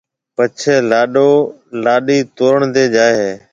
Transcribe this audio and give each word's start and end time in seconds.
پڇيَ 0.35 0.75
لاڏو 0.89 1.31
لاڏِي 1.83 2.17
تورڻ 2.37 2.59
تيَ 2.73 2.83
جائيَ 2.95 3.13
ھيََََ 3.21 3.31